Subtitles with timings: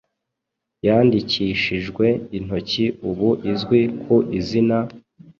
[0.85, 2.05] yandikishijwe
[2.37, 4.77] intoki ubu izwi ku izina